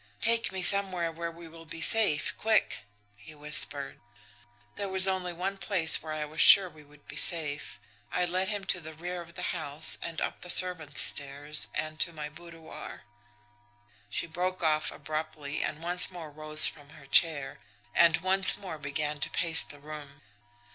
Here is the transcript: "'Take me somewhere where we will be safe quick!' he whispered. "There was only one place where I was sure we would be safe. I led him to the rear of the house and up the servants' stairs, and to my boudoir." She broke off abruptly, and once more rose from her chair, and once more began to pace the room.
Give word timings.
"'Take 0.19 0.51
me 0.51 0.63
somewhere 0.63 1.11
where 1.11 1.29
we 1.29 1.47
will 1.47 1.67
be 1.67 1.79
safe 1.79 2.35
quick!' 2.35 2.79
he 3.17 3.35
whispered. 3.35 4.01
"There 4.75 4.89
was 4.89 5.07
only 5.07 5.31
one 5.31 5.57
place 5.59 6.01
where 6.01 6.11
I 6.11 6.25
was 6.25 6.41
sure 6.41 6.67
we 6.71 6.83
would 6.83 7.05
be 7.07 7.15
safe. 7.15 7.79
I 8.11 8.25
led 8.25 8.47
him 8.47 8.63
to 8.63 8.79
the 8.81 8.95
rear 8.95 9.21
of 9.21 9.35
the 9.35 9.53
house 9.53 9.99
and 10.01 10.19
up 10.19 10.41
the 10.41 10.49
servants' 10.49 11.01
stairs, 11.01 11.67
and 11.75 11.99
to 11.99 12.13
my 12.13 12.29
boudoir." 12.29 13.03
She 14.09 14.25
broke 14.25 14.63
off 14.63 14.91
abruptly, 14.91 15.61
and 15.61 15.83
once 15.83 16.09
more 16.09 16.31
rose 16.31 16.65
from 16.65 16.89
her 16.97 17.05
chair, 17.05 17.59
and 17.93 18.17
once 18.21 18.57
more 18.57 18.79
began 18.79 19.19
to 19.19 19.29
pace 19.29 19.63
the 19.63 19.79
room. 19.79 20.23